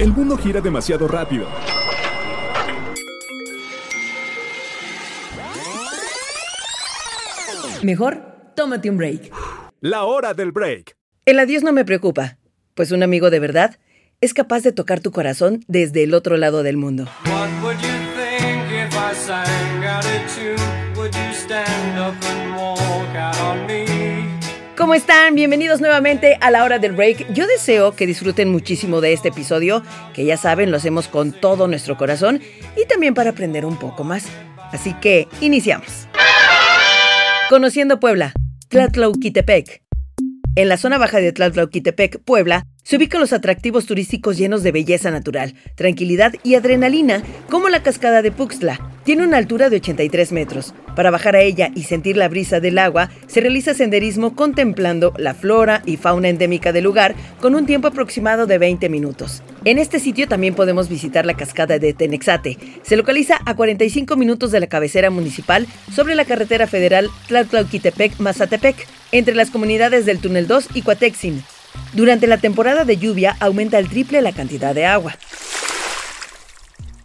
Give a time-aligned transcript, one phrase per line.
[0.00, 1.46] El mundo gira demasiado rápido.
[7.82, 8.22] Mejor,
[8.56, 9.30] tómate un break.
[9.82, 10.96] La hora del break.
[11.26, 12.38] El adiós no me preocupa,
[12.74, 13.78] pues un amigo de verdad
[14.22, 17.06] es capaz de tocar tu corazón desde el otro lado del mundo.
[17.26, 17.76] What
[24.80, 25.34] ¿Cómo están?
[25.34, 27.34] Bienvenidos nuevamente a la hora del break.
[27.34, 29.82] Yo deseo que disfruten muchísimo de este episodio,
[30.14, 32.40] que ya saben, lo hacemos con todo nuestro corazón
[32.78, 34.24] y también para aprender un poco más.
[34.72, 36.08] Así que, iniciamos.
[37.50, 38.32] Conociendo Puebla,
[38.70, 39.82] Tlatlauquitepec.
[40.56, 45.12] En la zona baja de Tlatlauquitepec, Puebla, se ubican los atractivos turísticos llenos de belleza
[45.12, 48.80] natural, tranquilidad y adrenalina, como la cascada de Puxtla.
[49.04, 50.74] Tiene una altura de 83 metros.
[50.96, 55.34] Para bajar a ella y sentir la brisa del agua, se realiza senderismo contemplando la
[55.34, 59.44] flora y fauna endémica del lugar con un tiempo aproximado de 20 minutos.
[59.64, 62.56] En este sitio también podemos visitar la cascada de Tenexate.
[62.82, 68.76] Se localiza a 45 minutos de la cabecera municipal sobre la carretera federal Tlatlauquitepec-Mazatepec,
[69.12, 71.42] entre las comunidades del Túnel 2 y Cuatexin.
[71.92, 75.16] Durante la temporada de lluvia aumenta el triple la cantidad de agua.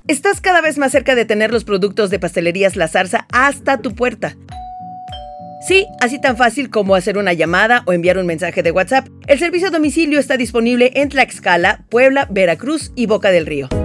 [0.07, 3.95] Estás cada vez más cerca de tener los productos de pastelerías La Zarza hasta tu
[3.95, 4.37] puerta.
[5.65, 9.07] Sí, así tan fácil como hacer una llamada o enviar un mensaje de WhatsApp.
[9.25, 13.67] El servicio a domicilio está disponible en Tlaxcala, Puebla, Veracruz y Boca del Río.
[13.69, 13.75] De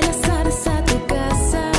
[0.00, 1.70] la zarza a tu casa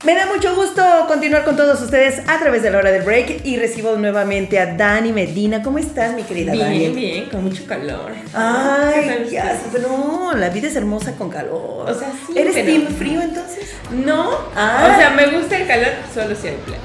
[0.05, 3.45] Me da mucho gusto continuar con todos ustedes a través de la hora del break
[3.45, 5.61] y recibo nuevamente a Dani Medina.
[5.61, 6.79] ¿Cómo estás, mi querida Dani?
[6.79, 8.13] Bien, bien, con mucho calor.
[8.13, 9.89] ¿Qué Ay, ya, ustedes?
[9.89, 11.91] no, la vida es hermosa con calor.
[11.91, 13.69] O sea, sí, ¿Eres pero- team frío entonces?
[13.91, 14.93] No, Ah.
[14.95, 16.79] o sea, me gusta el calor solo si hay playa.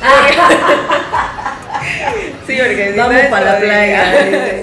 [2.46, 4.04] sí, porque Vamos no es pa' la playa.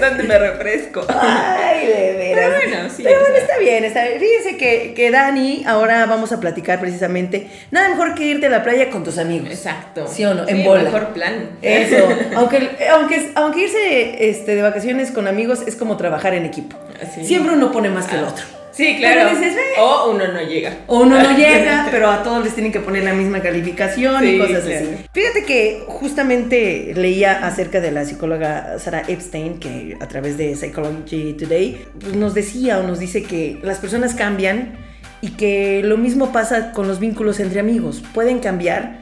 [0.00, 1.04] ¿Dónde me refresco?
[1.08, 2.50] Ay, de veras.
[2.60, 4.20] Pero bueno, sí, Pero bueno, está bien, está bien.
[4.20, 7.48] Fíjense que, que Dani, ahora vamos a platicar precisamente.
[7.70, 9.48] Nada mejor que irte a la playa con tus amigos.
[9.50, 10.06] Exacto.
[10.08, 10.44] ¿Sí o no?
[10.44, 10.82] Sí, En bola.
[10.84, 11.50] mejor plan.
[11.62, 12.08] Eso.
[12.36, 16.76] aunque, aunque, aunque irse este, de vacaciones con amigos es como trabajar en equipo.
[17.02, 17.24] Así.
[17.24, 18.28] Siempre uno pone más que el Ah.
[18.28, 18.44] otro.
[18.74, 19.20] Sí, claro.
[19.30, 19.80] Pero dices, "Eh".
[19.80, 20.78] O uno no llega.
[20.88, 24.32] O uno no llega, pero a todos les tienen que poner la misma calificación y
[24.32, 24.86] Sí, cosas claro.
[24.86, 25.04] así.
[25.12, 31.34] Fíjate que justamente leía acerca de la psicóloga Sarah Epstein, que a través de Psychology
[31.34, 34.76] Today pues, nos decía o nos dice que las personas cambian
[35.20, 38.02] y que lo mismo pasa con los vínculos entre amigos.
[38.12, 38.98] Pueden cambiar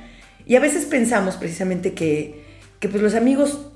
[0.47, 2.43] y a veces pensamos precisamente que,
[2.79, 3.72] que pues los amigos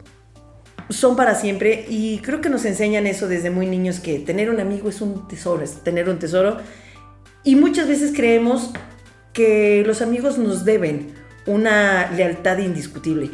[0.89, 4.61] son para siempre y creo que nos enseñan eso desde muy niños que tener un
[4.61, 6.59] amigo es un tesoro, es tener un tesoro
[7.43, 8.71] y muchas veces creemos
[9.33, 11.13] que los amigos nos deben
[11.47, 13.31] una lealtad indiscutible.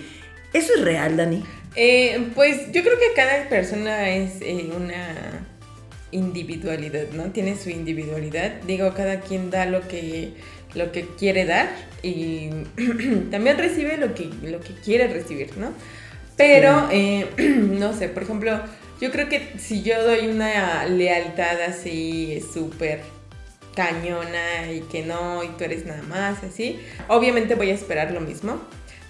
[0.52, 1.42] ¿Eso es real, Dani?
[1.76, 5.46] Eh, pues yo creo que cada persona es eh, una
[6.10, 7.30] individualidad, ¿no?
[7.30, 8.60] Tiene su individualidad.
[8.66, 10.34] Digo, cada quien da lo que,
[10.74, 11.70] lo que quiere dar
[12.02, 12.50] y
[13.30, 15.72] también recibe lo que, lo que quiere recibir, ¿no?
[16.36, 18.60] Pero, eh, no sé, por ejemplo,
[19.00, 23.00] yo creo que si yo doy una lealtad así súper
[23.74, 26.78] cañona y que no, y tú eres nada más, así,
[27.08, 28.60] obviamente voy a esperar lo mismo.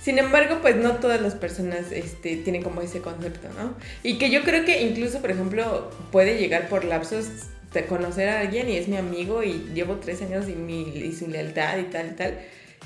[0.03, 3.75] Sin embargo, pues no todas las personas este, tienen como ese concepto, ¿no?
[4.03, 7.27] Y que yo creo que incluso, por ejemplo, puede llegar por lapsos
[7.73, 11.13] de conocer a alguien y es mi amigo y llevo tres años y, mi, y
[11.13, 12.39] su lealtad y tal y tal.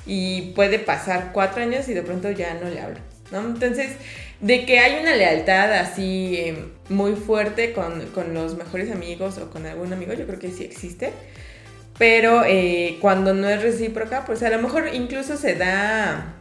[0.04, 2.98] Y puede pasar cuatro años y de pronto ya no le hablo,
[3.32, 3.40] ¿no?
[3.40, 3.92] Entonces,
[4.40, 9.50] de que hay una lealtad así eh, muy fuerte con, con los mejores amigos o
[9.50, 11.12] con algún amigo, yo creo que sí existe.
[11.98, 16.34] Pero eh, cuando no es recíproca, pues a lo mejor incluso se da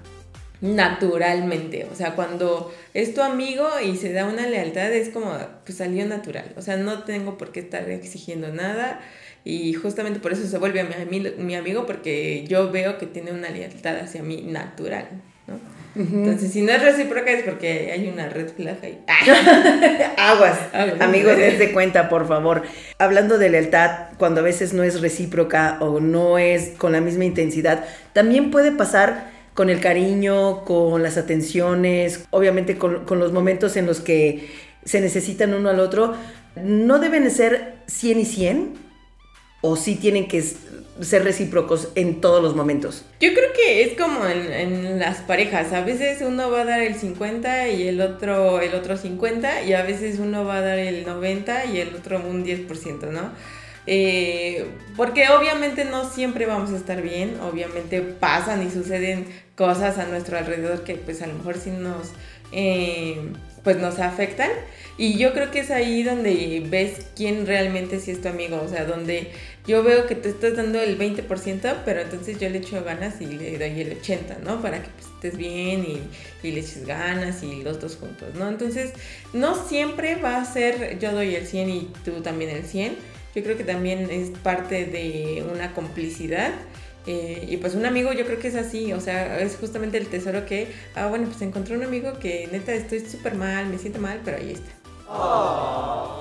[0.59, 1.87] naturalmente.
[1.91, 6.05] O sea, cuando es tu amigo y se da una lealtad, es como, pues salió
[6.05, 6.53] natural.
[6.57, 8.99] O sea, no tengo por qué estar exigiendo nada.
[9.45, 13.31] Y justamente por eso se vuelve mi, ami- mi amigo, porque yo veo que tiene
[13.31, 15.07] una lealtad hacia mí natural,
[15.47, 15.59] ¿no?
[15.95, 18.99] Entonces, si no es recíproca es porque hay una red flag ahí.
[20.17, 21.01] Aguas, Aguas.
[21.01, 22.63] amigos, dense cuenta, por favor.
[22.99, 27.25] Hablando de lealtad, cuando a veces no es recíproca o no es con la misma
[27.25, 33.77] intensidad, también puede pasar con el cariño, con las atenciones, obviamente con, con los momentos
[33.77, 34.49] en los que
[34.83, 36.13] se necesitan uno al otro.
[36.61, 38.84] No deben de ser 100 y 100,
[39.65, 40.43] o sí tienen que
[41.01, 43.03] ser recíprocos en todos los momentos?
[43.19, 46.81] Yo creo que es como en, en las parejas, a veces uno va a dar
[46.81, 50.77] el 50 y el otro el otro 50 y a veces uno va a dar
[50.77, 53.31] el 90 y el otro un 10%, ¿no?
[53.87, 54.65] Eh,
[54.95, 59.25] porque obviamente no siempre vamos a estar bien, obviamente pasan y suceden
[59.55, 62.11] cosas a nuestro alrededor que pues a lo mejor sí nos,
[62.51, 63.31] eh,
[63.63, 64.49] pues nos afectan
[64.97, 68.69] y yo creo que es ahí donde ves quién realmente sí es tu amigo, o
[68.69, 69.31] sea, donde
[69.67, 73.25] yo veo que te estás dando el 20%, pero entonces yo le echo ganas y
[73.25, 74.61] le doy el 80%, ¿no?
[74.61, 76.01] Para que pues, estés bien y,
[76.47, 78.47] y le eches ganas y los dos juntos, ¿no?
[78.47, 78.93] Entonces,
[79.33, 82.95] no siempre va a ser yo doy el 100 y tú también el 100.
[83.35, 86.51] Yo creo que también es parte de una complicidad.
[87.07, 90.07] eh, y pues un amigo yo creo que es así, o sea, es justamente el
[90.07, 93.99] tesoro que, ah, bueno, pues encontré un amigo que neta estoy súper mal, me siento
[93.99, 94.71] mal, pero ahí está.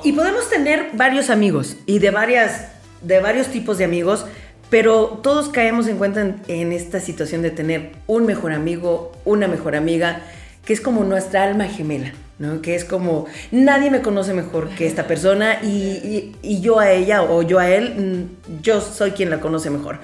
[0.04, 2.73] Y podemos tener varios amigos y de varias
[3.04, 4.26] de varios tipos de amigos,
[4.70, 9.76] pero todos caemos en cuenta en, esta situación de tener un mejor amigo, una mejor
[9.76, 10.22] amiga,
[10.64, 12.62] que es como nuestra alma gemela, ¿no?
[12.62, 16.90] Que es como nadie me conoce mejor que esta persona y, y- y yo a
[16.90, 19.98] ella o yo a él, mm, yo soy quien la conoce mejor.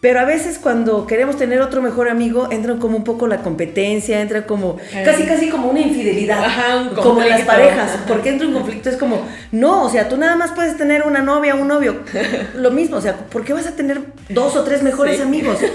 [0.00, 4.20] Pero a veces cuando queremos tener otro mejor amigo, entra como un poco la competencia,
[4.20, 8.46] entra como casi casi como una infidelidad, Ajá, un como en las parejas, porque entra
[8.46, 11.66] un conflicto es como, no, o sea, tú nada más puedes tener una novia, un
[11.66, 11.96] novio,
[12.54, 15.22] lo mismo, o sea, ¿por qué vas a tener dos o tres mejores Sí.
[15.22, 15.58] amigos?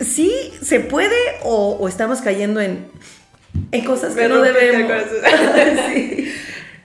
[0.00, 2.86] Sí, se puede o, o estamos cayendo en,
[3.70, 4.90] en cosas que Me no debemos.
[5.92, 6.32] Sí.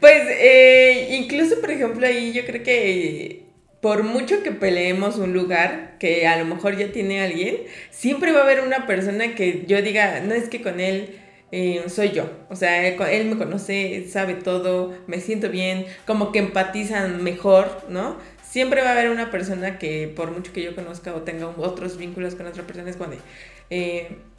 [0.01, 3.44] Pues eh, incluso, por ejemplo, ahí yo creo que
[3.85, 7.57] por mucho que peleemos un lugar que a lo mejor ya tiene alguien,
[7.91, 11.19] siempre va a haber una persona que yo diga, no es que con él
[11.51, 12.27] eh, soy yo.
[12.49, 18.17] O sea, él, me conoce, sabe todo, me siento bien, como que empatizan mejor, ¿no?
[18.41, 21.97] Siempre va a haber una persona que por mucho que yo conozca o tenga otros
[21.97, 23.17] vínculos con otra persona es cuando...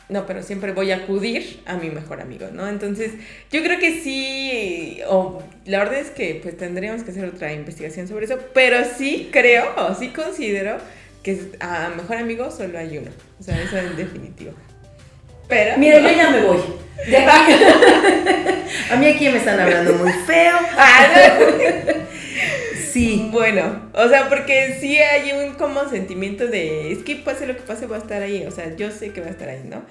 [0.09, 2.69] no, pero siempre voy a acudir a mi mejor amigo, ¿no?
[2.69, 3.13] Entonces,
[3.51, 8.07] yo creo que sí, o la verdad es que pues tendríamos que hacer otra investigación
[8.07, 10.79] sobre eso, pero sí creo, o sí considero
[11.23, 13.11] que a mejor amigo solo hay uno,
[13.41, 14.53] o sea, eso en definitivo.
[15.49, 15.77] Pero...
[15.79, 16.59] Mira, yo ya me voy.
[17.09, 17.53] De aquí.
[18.91, 20.57] A mí aquí me están hablando muy feo.
[20.77, 21.93] Ah, no.
[22.97, 23.29] Sí.
[23.31, 27.61] Bueno, o sea, porque sí hay un como sentimiento de, es que pase lo que
[27.61, 29.83] pase va a estar ahí, o sea, yo sé que va a estar ahí, ¿no?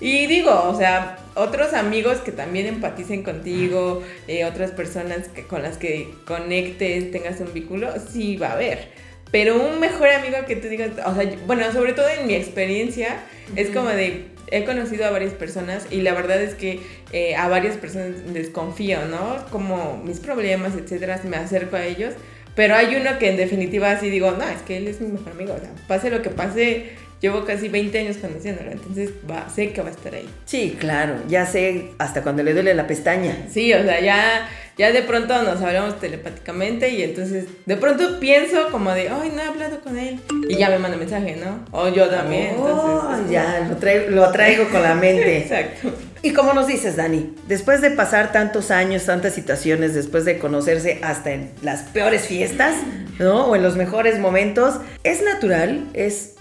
[0.00, 5.62] Y digo, o sea, otros amigos que también empaticen contigo, eh, otras personas que, con
[5.62, 8.88] las que conectes, tengas un vínculo, sí va a haber.
[9.30, 13.18] Pero un mejor amigo que tú digas, o sea, bueno, sobre todo en mi experiencia,
[13.56, 16.80] es como de, he conocido a varias personas y la verdad es que
[17.12, 19.44] eh, a varias personas desconfío, ¿no?
[19.50, 22.14] Como mis problemas, etcétera, me acerco a ellos.
[22.54, 25.32] Pero hay uno que en definitiva sí digo, no, es que él es mi mejor
[25.32, 25.54] amigo.
[25.54, 26.90] O sea, pase lo que pase,
[27.20, 28.70] llevo casi 20 años conociéndolo.
[28.70, 30.28] Entonces va, sé que va a estar ahí.
[30.44, 33.46] Sí, claro, ya sé hasta cuando le duele la pestaña.
[33.50, 34.48] Sí, o sea, ya,
[34.78, 39.42] ya de pronto nos hablamos telepáticamente y entonces de pronto pienso como de, ay, no
[39.42, 40.20] he hablado con él.
[40.48, 41.64] Y ya me manda mensaje, ¿no?
[41.72, 42.54] O yo también.
[42.58, 45.38] Oh, entonces, ya, lo traigo, lo traigo con la mente.
[45.42, 45.92] Exacto.
[46.24, 50.98] Y como nos dices, Dani, después de pasar tantos años, tantas situaciones, después de conocerse
[51.02, 52.76] hasta en las peores fiestas,
[53.18, 53.44] ¿no?
[53.48, 56.36] O en los mejores momentos, es natural, es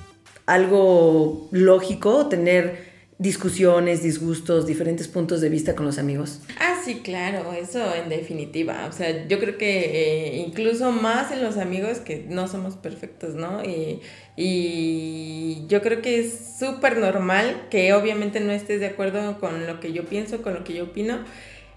[0.46, 6.40] algo lógico tener discusiones, disgustos, diferentes puntos de vista con los amigos.
[6.60, 8.86] Ah, sí, claro, eso en definitiva.
[8.90, 13.36] O sea, yo creo que eh, incluso más en los amigos que no somos perfectos,
[13.36, 13.64] ¿no?
[13.64, 14.02] Y,
[14.36, 19.80] y yo creo que es súper normal que obviamente no estés de acuerdo con lo
[19.80, 21.20] que yo pienso, con lo que yo opino.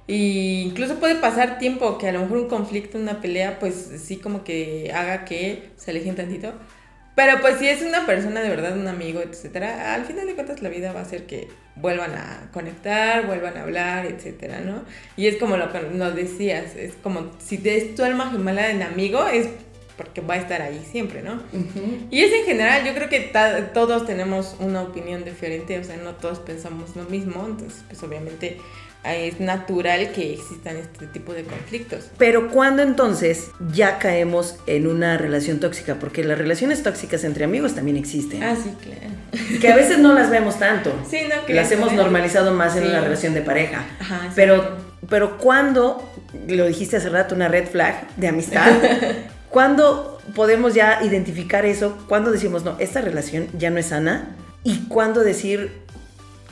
[0.09, 3.75] Y incluso puede pasar tiempo que a lo mejor un conflicto, una pelea, pues
[4.05, 6.53] sí como que haga que se alejen tantito.
[7.17, 10.63] Pero pues si es una persona de verdad, un amigo, etcétera, al final de cuentas
[10.63, 14.85] la vida va a hacer que vuelvan a conectar, vuelvan a hablar, etcétera, ¿no?
[15.17, 18.83] Y es como lo que nos decías, es como si es tu alma gemela en
[18.83, 19.49] amigo, es
[19.97, 21.41] porque va a estar ahí siempre, ¿no?
[22.11, 23.33] Y es en general, yo creo que
[23.73, 28.59] todos tenemos una opinión diferente, o sea, no todos pensamos lo mismo, entonces pues obviamente
[29.15, 32.07] es natural que existan este tipo de conflictos.
[32.19, 35.97] Pero ¿cuándo entonces ya caemos en una relación tóxica?
[35.97, 38.43] Porque las relaciones tóxicas entre amigos también existen.
[38.43, 39.15] Ah, sí, claro.
[39.61, 40.93] Que a veces no las vemos tanto.
[41.09, 43.85] Sí, no, que las hemos normalizado más en una relación de pareja.
[44.01, 44.77] Ajá, pero,
[45.09, 46.03] pero ¿cuándo,
[46.49, 48.73] lo dijiste hace rato, una red flag de amistad?
[49.51, 51.97] ¿Cuándo podemos ya identificar eso?
[52.09, 54.37] ¿Cuándo decimos, no, esta relación ya no es sana?
[54.65, 55.71] ¿Y cuándo decir,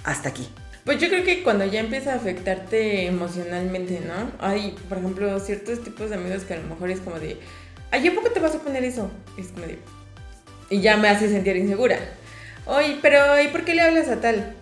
[0.05, 0.49] hasta aquí?
[0.85, 4.31] Pues yo creo que cuando ya empieza a afectarte emocionalmente, ¿no?
[4.39, 7.39] Hay, por ejemplo, ciertos tipos de amigos que a lo mejor es como de,
[7.91, 9.11] ay, ¿a poco te vas a poner eso?
[9.39, 9.79] Es como de,
[10.69, 11.99] y ya me hace sentir insegura.
[12.67, 14.55] Oye, pero ¿y por qué le hablas a tal?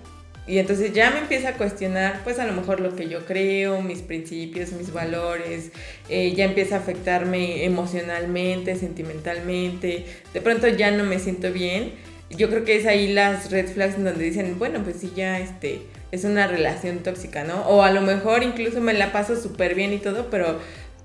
[0.46, 3.80] Y entonces ya me empieza a cuestionar, pues a lo mejor lo que yo creo,
[3.80, 5.70] mis principios, mis valores,
[6.08, 11.92] eh, ya empieza a afectarme emocionalmente, sentimentalmente, de pronto ya no me siento bien.
[12.30, 15.82] Yo creo que es ahí las red flags donde dicen, bueno, pues sí, ya este,
[16.12, 17.62] es una relación tóxica, ¿no?
[17.62, 20.60] O a lo mejor incluso me la paso súper bien y todo, pero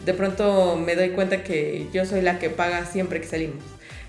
[0.05, 3.63] de pronto me doy cuenta que yo soy la que paga siempre que salimos.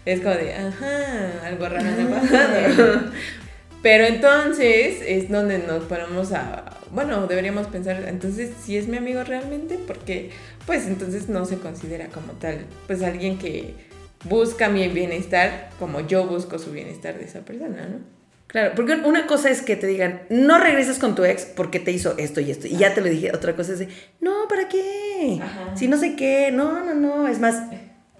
[0.04, 3.12] Es como de, ajá, algo raro está pasando.
[3.82, 9.22] Pero entonces es donde nos ponemos a, bueno, deberíamos pensar, entonces si es mi amigo
[9.22, 10.30] realmente, porque
[10.66, 13.74] pues entonces no se considera como tal, pues alguien que
[14.24, 18.17] busca mi bienestar como yo busco su bienestar de esa persona, ¿no?
[18.48, 21.90] Claro, porque una cosa es que te digan, no regresas con tu ex porque te
[21.92, 22.66] hizo esto y esto.
[22.66, 23.30] Y ya te lo dije.
[23.34, 23.88] Otra cosa es de,
[24.20, 25.38] no, ¿para qué?
[25.42, 25.76] Ajá.
[25.76, 27.28] Si no sé qué, no, no, no.
[27.28, 27.62] Es más,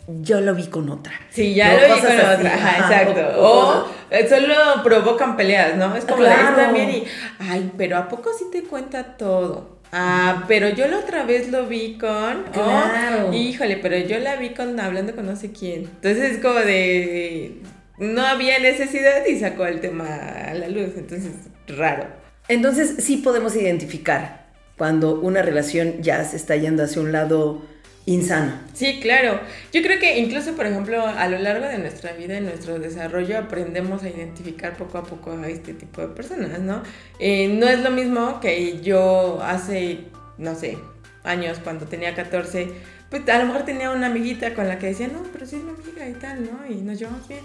[0.06, 1.12] yo lo vi con otra.
[1.30, 3.40] Sí, ya No, lo vi con así, otra, ajá, exacto.
[3.40, 4.54] o- o eh, solo
[4.84, 5.96] provocan peleas, ¿no?
[5.96, 6.48] Es como de Claro.
[6.50, 7.04] "Es también y,
[7.38, 9.78] ay, pero ¿a poco sí te cuenta todo?
[9.92, 13.32] Ah, pero yo la otra vez lo vi con, oh, Claro.
[13.32, 15.84] híjole, pero yo la vi con hablando con no sé quién.
[15.84, 17.62] Entonces es como de,
[17.98, 21.32] no había necesidad y sacó el tema a la luz, entonces
[21.66, 22.06] raro.
[22.48, 27.62] Entonces sí podemos identificar cuando una relación ya se está yendo hacia un lado
[28.06, 28.52] insano.
[28.72, 29.40] Sí, claro.
[29.72, 33.36] Yo creo que incluso, por ejemplo, a lo largo de nuestra vida, en nuestro desarrollo,
[33.36, 36.82] aprendemos a identificar poco a poco a este tipo de personas, ¿no?
[37.18, 40.06] Eh, no es lo mismo que yo hace,
[40.38, 40.78] no sé,
[41.22, 42.68] años, cuando tenía 14,
[43.10, 45.62] pues a lo mejor tenía una amiguita con la que decía, no, pero sí es
[45.62, 46.66] mi amiga y tal, ¿no?
[46.66, 47.40] Y nos llevamos bien.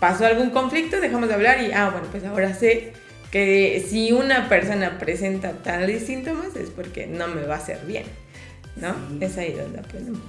[0.00, 2.92] Pasó algún conflicto, dejamos de hablar y, ah, bueno, pues ahora sé
[3.30, 8.04] que si una persona presenta tales síntomas es porque no me va a hacer bien,
[8.76, 8.94] ¿no?
[9.20, 10.20] Es ahí donde aprendemos.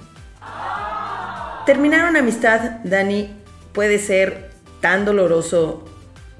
[1.66, 3.30] Terminar una amistad, Dani,
[3.72, 4.50] puede ser
[4.80, 5.86] tan doloroso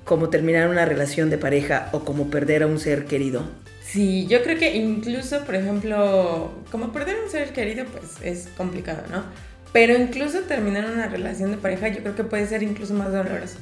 [0.05, 3.45] como terminar una relación de pareja o como perder a un ser querido.
[3.85, 9.03] Sí, yo creo que incluso, por ejemplo, como perder un ser querido, pues es complicado,
[9.11, 9.25] ¿no?
[9.73, 13.59] Pero incluso terminar una relación de pareja, yo creo que puede ser incluso más doloroso.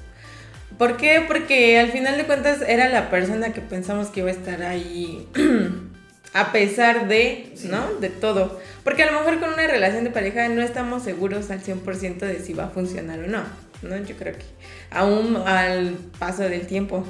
[0.79, 1.25] ¿Por qué?
[1.27, 5.27] Porque al final de cuentas era la persona que pensamos que iba a estar ahí
[6.33, 7.95] a pesar de, ¿no?
[7.95, 8.61] De todo.
[8.85, 12.41] Porque a lo mejor con una relación de pareja no estamos seguros al 100% de
[12.41, 13.43] si va a funcionar o no,
[13.83, 13.97] ¿no?
[14.05, 14.45] Yo creo que
[14.91, 17.05] aún al paso del tiempo.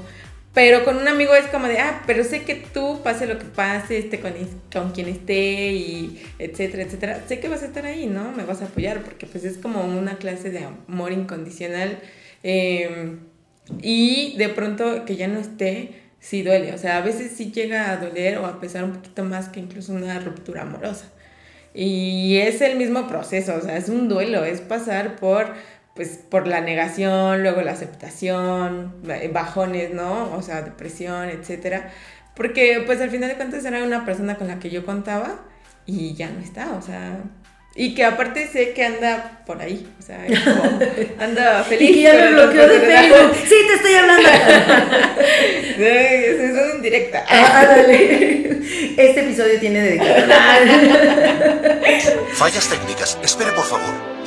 [0.58, 3.44] Pero con un amigo es como de, ah, pero sé que tú, pase lo que
[3.44, 4.32] pase, esté con,
[4.72, 8.32] con quien esté y etcétera, etcétera, sé que vas a estar ahí, ¿no?
[8.32, 12.00] Me vas a apoyar porque pues es como una clase de amor incondicional.
[12.42, 13.18] eh,
[13.82, 16.72] y de pronto que ya no esté, sí duele.
[16.72, 19.60] O sea, a veces sí llega a doler o a pesar un poquito más que
[19.60, 21.12] incluso una ruptura amorosa.
[21.72, 25.54] Y es el mismo proceso, o sea, es un duelo, es pasar por,
[25.98, 30.32] pues, por la negación, luego la aceptación, eh, bajones, ¿no?
[30.36, 31.90] O sea, depresión, etcétera.
[32.36, 35.40] Porque, pues, al final de cuentas era una persona con la que yo contaba
[35.86, 37.18] y ya no está, o sea...
[37.74, 40.62] Y que aparte sé que anda por ahí, o sea, es como,
[41.18, 41.90] anda feliz.
[41.90, 42.80] Y que ya me bloqueó de.
[42.80, 43.36] Facebook.
[43.44, 44.28] Sí, te estoy hablando.
[45.78, 47.24] Eso es indirecta.
[47.28, 48.60] Ah, dale.
[48.96, 50.30] Este episodio tiene dedicación.
[52.32, 53.18] Fallas técnicas.
[53.22, 54.17] Espere, por favor.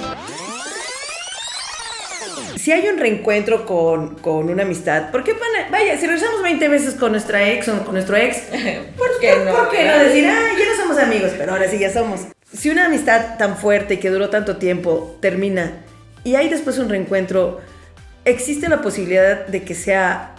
[2.62, 6.68] Si hay un reencuentro con, con una amistad, ¿por qué van vaya, si regresamos 20
[6.68, 8.38] veces con nuestra ex o con nuestro ex,
[8.98, 9.52] ¿Por qué no?
[9.52, 12.28] ¿por qué no decir, ah, ya no somos amigos, pero ahora sí ya somos?
[12.54, 15.72] Si una amistad tan fuerte que duró tanto tiempo termina
[16.24, 17.62] y hay después un reencuentro,
[18.26, 20.36] ¿existe la posibilidad de que sea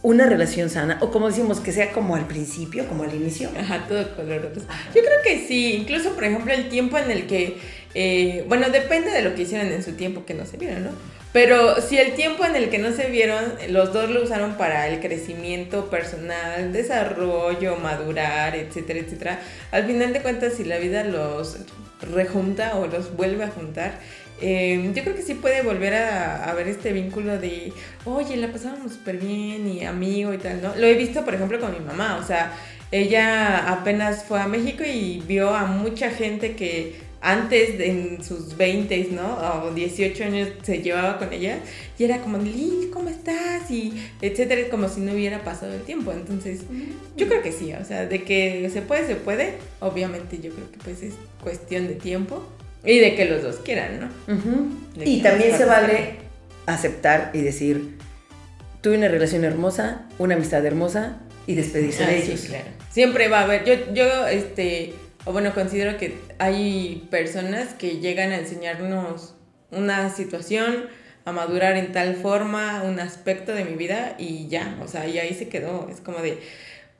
[0.00, 0.96] una relación sana?
[1.02, 3.50] O como decimos, que sea como al principio, como al inicio.
[3.60, 4.62] Ajá, todo coloroso.
[4.94, 7.58] Yo creo que sí, incluso por ejemplo el tiempo en el que,
[7.92, 10.90] eh, bueno, depende de lo que hicieron en su tiempo que no se vieron, ¿no?
[11.34, 14.86] Pero si el tiempo en el que no se vieron, los dos lo usaron para
[14.86, 19.40] el crecimiento personal, desarrollo, madurar, etcétera, etcétera,
[19.72, 21.56] al final de cuentas si la vida los
[22.00, 23.98] rejunta o los vuelve a juntar,
[24.40, 27.72] eh, yo creo que sí puede volver a, a ver este vínculo de,
[28.04, 30.76] oye, la pasábamos súper bien y amigo y tal, ¿no?
[30.76, 32.52] Lo he visto, por ejemplo, con mi mamá, o sea,
[32.92, 36.94] ella apenas fue a México y vio a mucha gente que
[37.26, 39.38] antes de- en sus 20, ¿no?
[39.64, 41.58] O 18 años se llevaba con ella
[41.98, 43.70] y era como, Liz, ¿cómo estás?
[43.70, 46.12] Y etcétera, como si no hubiera pasado el tiempo.
[46.12, 46.60] Entonces,
[47.16, 49.54] yo creo que sí, o sea, de que se puede, se puede.
[49.80, 52.46] Obviamente yo creo que pues es cuestión de tiempo
[52.84, 54.34] y de que los dos quieran, ¿no?
[54.34, 54.68] Ujú.
[54.98, 56.16] De Y también se vale
[56.66, 57.96] aceptar y decir,
[58.82, 62.40] tuve una relación hermosa, una amistad hermosa y despedirse Ah, de sí, ellos.
[62.48, 62.64] claro.
[62.90, 63.64] Siempre va a haber.
[63.64, 64.92] Yo, yo, este,
[65.24, 69.34] o bueno, considero que hay personas que llegan a enseñarnos
[69.70, 70.86] una situación,
[71.24, 75.18] a madurar en tal forma un aspecto de mi vida y ya, o sea, y
[75.18, 75.88] ahí se quedó.
[75.90, 76.38] Es como de,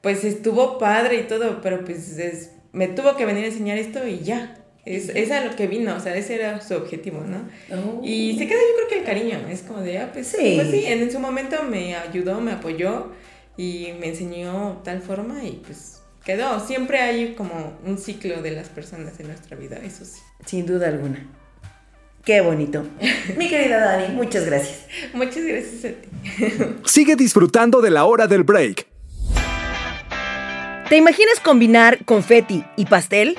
[0.01, 4.07] pues estuvo padre y todo, pero pues es- me tuvo que venir a enseñar esto
[4.07, 4.57] y ya.
[4.87, 7.49] Es, es a lo que vino, o sea, ese era su objetivo, ¿no?
[7.75, 8.01] Oh.
[8.05, 10.55] Y se queda yo creo que el cariño, es como de, ah, pues Sí.
[10.57, 13.13] pues sí, en, en su momento me ayudó, me apoyó
[13.57, 16.65] y me enseñó tal forma y pues quedó.
[16.67, 20.21] Siempre hay como un ciclo de las personas en nuestra vida, eso sí.
[20.47, 21.27] Sin duda alguna.
[22.25, 22.87] Qué bonito.
[23.37, 24.87] Mi querida Dani, muchas gracias.
[25.13, 26.09] Muchas gracias a ti.
[26.87, 28.87] Sigue disfrutando de la hora del break.
[30.89, 33.37] ¿Te imaginas combinar confeti y pastel?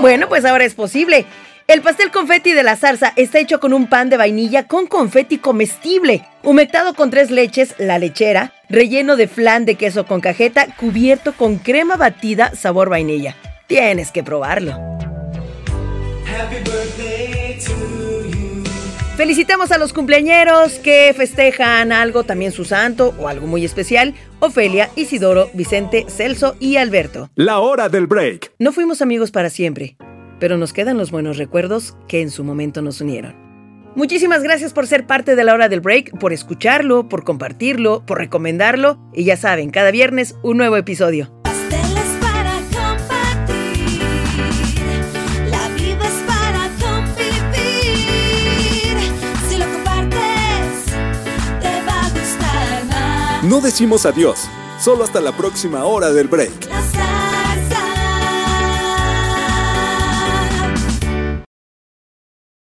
[0.00, 1.26] Bueno, pues ahora es posible.
[1.68, 5.38] El pastel confeti de la zarza está hecho con un pan de vainilla con confeti
[5.38, 11.34] comestible, humectado con tres leches, la lechera, relleno de flan de queso con cajeta, cubierto
[11.34, 13.36] con crema batida sabor vainilla.
[13.68, 14.76] Tienes que probarlo.
[19.16, 24.88] Felicitamos a los cumpleañeros que festejan algo, también su santo o algo muy especial, Ofelia,
[24.96, 27.28] Isidoro, Vicente, Celso y Alberto.
[27.36, 28.52] La hora del break.
[28.58, 29.96] No fuimos amigos para siempre,
[30.40, 33.41] pero nos quedan los buenos recuerdos que en su momento nos unieron.
[33.94, 38.18] Muchísimas gracias por ser parte de la hora del break, por escucharlo, por compartirlo, por
[38.18, 41.30] recomendarlo y ya saben, cada viernes un nuevo episodio.
[41.42, 44.00] Pasteles para compartir.
[45.50, 47.32] La vida es para convivir.
[49.50, 50.86] Si lo compartes,
[51.60, 53.44] te va a gustar más.
[53.44, 54.48] No decimos adiós,
[54.80, 56.66] solo hasta la próxima hora del break.
[56.70, 56.81] Las